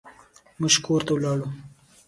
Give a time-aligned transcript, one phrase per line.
[0.59, 1.47] موږ کور ته لاړو.